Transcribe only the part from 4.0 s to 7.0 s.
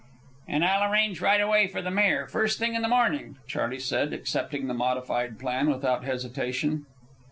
accepting the modified plan without hesitation.